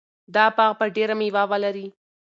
دا 0.35 0.45
باغ 0.55 0.71
به 0.79 0.85
ډېر 0.95 1.09
مېوه 1.19 1.43
ولري. 1.51 1.87